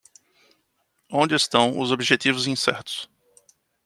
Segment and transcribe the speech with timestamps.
[1.11, 3.07] Onde estão os objetivos incertos?